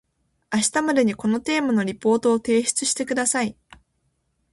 [0.51, 3.55] 明日までにこのテーマのリポートを提出してください